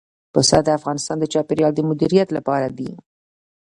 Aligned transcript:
پسه 0.33 0.57
د 0.63 0.67
افغانستان 0.79 1.17
د 1.19 1.25
چاپیریال 1.33 1.71
د 1.75 1.79
مدیریت 1.89 2.29
لپاره 2.37 2.67
دي. 2.77 2.91